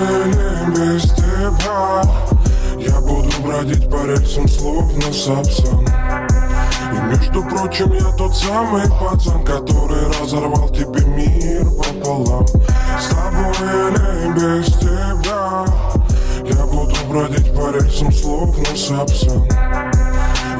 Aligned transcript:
или 0.00 0.70
без 0.70 1.02
тебя 1.12 2.02
Я 2.78 3.00
буду 3.00 3.30
бродить 3.42 3.88
по 3.90 4.06
рельсам 4.06 4.48
словно 4.48 5.12
сапсан 5.12 5.86
И 6.92 7.00
между 7.10 7.42
прочим 7.42 7.92
я 7.92 8.10
тот 8.12 8.34
самый 8.34 8.88
пацан 8.98 9.44
Который 9.44 10.06
разорвал 10.20 10.68
тебе 10.70 11.04
мир 11.06 11.66
пополам 11.66 12.46
С 12.46 13.08
тобой 13.08 13.54
или 13.60 14.32
без 14.32 14.66
тебя 14.78 15.66
Я 16.44 16.66
буду 16.66 16.96
бродить 17.08 17.54
по 17.54 17.70
рельсам 17.70 18.12
словно 18.12 18.76
сапсан 18.76 19.46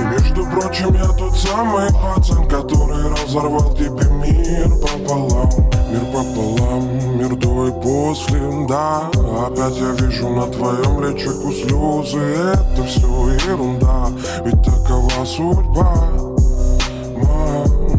и 0.00 0.02
между 0.02 0.46
прочим 0.46 0.94
я 0.94 1.08
тот 1.08 1.36
самый 1.36 1.88
пацан 1.92 2.48
Который 2.48 3.10
разорвал 3.12 3.74
тебе 3.74 4.08
мир 4.10 4.70
пополам 4.80 5.50
Мир 5.90 6.04
пополам, 6.12 7.18
мир 7.18 7.34
до 7.36 7.66
и 7.66 7.72
после, 7.82 8.39
да 8.70 9.10
Опять 9.46 9.76
я 9.78 9.90
вижу 9.90 10.28
на 10.28 10.46
твоем 10.46 11.02
личику 11.02 11.52
слезы. 11.52 12.18
Это 12.18 12.84
все 12.84 13.28
ерунда, 13.48 14.08
ведь 14.44 14.62
такова 14.62 15.24
судьба. 15.24 15.92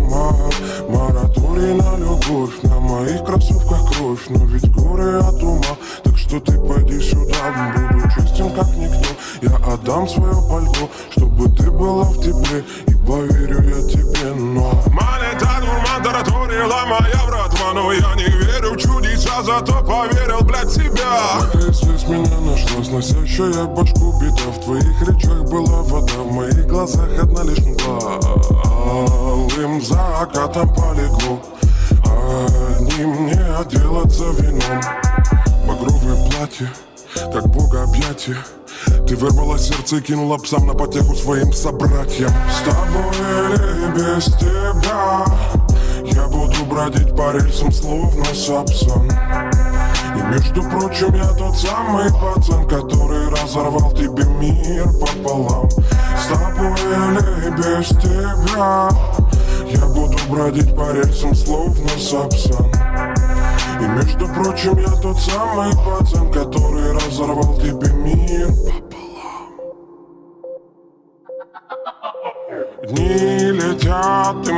Мама, 0.09 0.49
мораторий 0.89 1.73
на 1.73 1.97
любовь 1.97 2.61
На 2.63 2.79
моих 2.79 3.23
кроссовках 3.23 3.93
кровь, 3.93 4.25
но 4.29 4.45
ведь 4.45 4.69
горе 4.71 5.17
от 5.17 5.41
ума 5.41 5.77
Так 6.03 6.17
что 6.17 6.39
ты 6.39 6.59
пойди 6.59 6.99
сюда, 6.99 7.73
буду 7.75 8.09
честен 8.15 8.49
как 8.51 8.67
никто. 8.75 9.09
Я 9.41 9.55
отдам 9.73 10.07
свое 10.07 10.35
пальто, 10.49 10.89
чтобы 11.11 11.49
ты 11.49 11.69
была 11.69 12.05
в 12.05 12.17
тепле. 12.21 12.63
И 12.87 12.95
поверю 13.05 13.61
я 13.63 13.81
тебе, 13.87 14.33
но 14.33 14.71
Монета 14.87 15.49
дурман 15.61 16.03
тараторила 16.03 16.81
моя 16.87 17.21
Но 17.73 17.93
я 17.93 18.15
не 18.15 18.25
верю 18.25 18.73
в 18.73 18.77
чудеса, 18.77 19.41
зато 19.43 19.73
поверил, 19.83 20.41
блядь, 20.41 20.71
себя. 20.71 21.41
Моя 21.53 21.71
связь 21.71 22.07
меня 22.07 22.37
нашла, 22.39 22.83
сносящая 22.83 23.65
башку 23.65 24.19
бита 24.19 24.49
В 24.51 24.63
твоих 24.63 25.01
речах 25.07 25.43
была 25.43 25.81
вода, 25.83 26.13
в 26.17 26.31
моих 26.33 26.67
глазах 26.67 27.07
одна 27.21 27.43
лишь 27.43 27.59
мгла. 27.59 28.19
Алым 28.65 29.81
закатом 29.81 30.73
полегло 30.73 31.39
Одним 32.03 33.27
не 33.27 33.57
отделаться 33.57 34.23
вином. 34.39 34.81
Багровое 35.67 36.29
платье, 36.29 36.69
как 37.31 37.47
бога 37.47 37.83
объятия. 37.83 38.37
Ты 39.07 39.15
вырвала 39.15 39.57
сердце 39.57 39.97
и 39.97 40.01
кинула 40.01 40.37
псам 40.37 40.67
на 40.67 40.73
потеху 40.73 41.15
своим 41.15 41.53
собратьям. 41.53 42.31
С 42.49 42.69
тобой 42.69 43.15
или 43.15 43.91
без 43.95 44.25
тебя 44.37 45.25
Я 46.03 46.27
буду 46.27 46.65
бродить 46.65 47.15
по 47.15 47.31
рельсам 47.31 47.71
словно 47.71 48.25
сапсан 48.33 49.09
и 50.15 50.21
между 50.23 50.61
прочим 50.63 51.13
я 51.13 51.27
тот 51.33 51.55
самый 51.55 52.11
пацан 52.11 52.67
Который 52.67 53.29
разорвал 53.29 53.91
тебе 53.91 54.23
мир 54.25 54.85
пополам. 54.99 55.69
С 55.69 56.27
тобой 56.27 56.73
или 56.79 57.49
без 57.55 57.87
тебя? 57.89 58.89
Я 59.67 59.85
буду 59.85 60.17
бродить 60.29 60.75
по 60.75 60.91
рельсам 60.91 61.33
словно 61.33 61.89
сапсан 61.97 62.71
И 63.79 63.83
между 63.83 64.27
прочим 64.27 64.77
я 64.79 64.91
тот 65.01 65.17
самый 65.19 65.71
пацан 65.85 66.31
Который 66.31 66.91
разорвал 66.93 67.55
тебе 67.55 67.91
мир 67.93 68.47
пополам. 68.47 68.91
Дни 72.83 73.51
летят, 73.51 74.47
и 74.47 74.51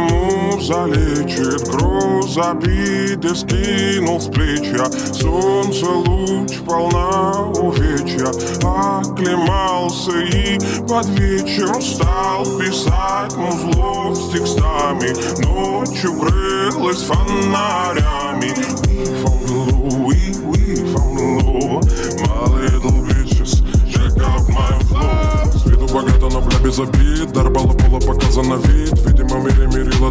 муза 0.63 0.85
лечит 0.85 1.67
Груз 1.69 2.37
обиды 2.37 3.35
скинул 3.35 4.19
с 4.19 4.27
плеча. 4.27 4.85
Солнце 5.13 5.85
луч, 5.85 6.57
полна 6.65 7.47
увечья. 7.59 8.27
Оклемался 8.63 10.17
и 10.19 10.57
под 10.87 11.07
вечер 11.19 11.81
стал 11.81 12.45
Писать 12.59 13.35
музлов 13.35 14.17
с 14.17 14.31
текстами. 14.31 15.13
Ночью 15.43 16.13
крылась 16.19 17.01
фонарями. 17.01 18.53
We 18.93 19.05
found 19.21 19.47
the 19.47 19.53
low, 19.53 20.05
we, 20.05 20.17
we 20.45 20.75
found 20.93 21.17
the 21.17 21.25
low 21.43 21.81
My 22.21 22.45
little 22.55 22.91
bitches, 23.03 23.63
check 23.91 24.13
out 24.23 24.47
my 24.49 24.79
flow 24.87 25.51
С 25.57 25.65
виду 25.65 25.87
богато, 25.87 26.29
но 26.29 26.41
бля 26.41 26.59
без 26.59 26.79
обид 26.79 27.31
Дар 27.33 27.49
было 27.49 27.99
показано 27.99 28.55
вид 28.55 28.82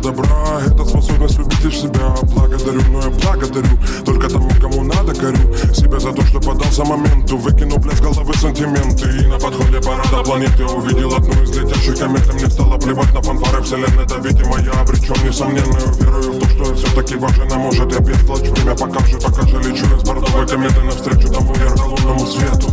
добра. 0.03 0.61
Это 0.67 0.85
способность 0.85 1.39
любить 1.39 1.65
лишь 1.65 1.81
себя. 1.81 2.15
Благодарю, 2.23 2.83
но 2.91 3.01
я 3.01 3.11
благодарю. 3.11 3.79
Только 4.05 4.29
тому, 4.29 4.51
кому 4.61 4.83
надо, 4.83 5.15
корю 5.15 5.55
Себя 5.73 6.01
за 6.01 6.13
то, 6.13 6.23
что 6.23 6.41
подался 6.41 6.85
моменту 6.85 7.39
Выкинул, 7.39 7.79
бля, 7.79 7.95
с 7.95 8.01
головы 8.01 8.35
сантименты. 8.35 9.09
И 9.09 9.27
на 9.27 9.39
подходе 9.39 9.81
парада 9.81 10.23
планеты 10.25 10.65
Увидел 10.65 11.15
одну 11.15 11.43
из 11.43 11.57
летящих 11.57 11.99
комет. 11.99 12.35
Мне 12.35 12.47
стало 12.47 12.79
плевать 12.79 13.15
на 13.15 13.23
фанфары 13.23 13.63
вселенной. 13.63 14.05
Это, 14.05 14.17
видимо, 14.17 14.61
я 14.61 14.73
обречен 14.81 15.15
Несомненно, 15.25 15.79
верую 16.01 16.33
в 16.33 16.41
то, 16.41 16.49
что 16.49 16.65
я 16.65 16.75
все-таки 16.75 17.17
важен. 17.17 17.53
А 17.53 17.57
может, 17.57 17.93
я 17.93 18.01
бесплачь 18.01 18.49
Время 18.51 18.75
покажет, 18.75 19.23
пока 19.23 19.47
же 19.47 19.59
лечу 19.59 19.87
из 19.97 20.03
бордовой 20.03 20.47
кометы. 20.47 20.83
Навстречу 20.83 21.29
тому 21.29 21.55
ярко-лунному 21.55 22.27
свету 22.27 22.69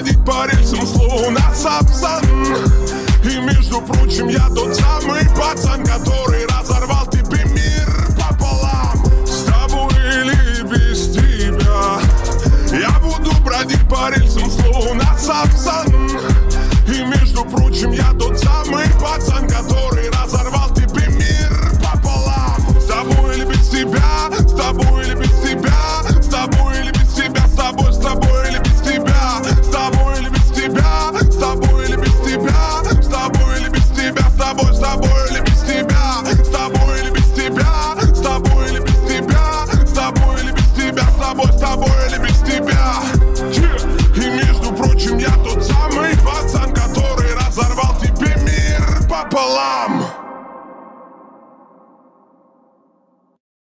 бродить 0.00 0.24
по 0.24 0.46
рельсам, 0.46 0.86
словно 0.86 1.40
сапсан. 1.54 2.24
И 3.22 3.38
между 3.38 3.80
прочим, 3.82 4.28
я 4.28 4.48
тот 4.48 4.74
самый 4.74 5.24
пацан 5.36 5.84
Который 5.84 6.46
разорвал 6.46 7.06
тебе 7.06 7.44
мир 7.44 7.86
пополам. 8.16 9.04
С 9.26 9.44
тобой 9.44 9.92
или 9.92 10.62
без 10.62 11.10
тебя? 11.10 12.00
Я 12.72 12.98
буду 13.00 13.30
бродить 13.42 13.86
по 13.88 14.10
рельсам, 14.10 14.50
словно 14.50 15.04
сапсан. 15.18 15.86
И 16.88 17.02
между 17.04 17.44
прочим, 17.44 17.90
я 17.92 18.12
тот 18.18 18.38
самый 18.38 18.86
пацан 19.00 19.48
Который 19.48 20.09
прочим 49.50 49.89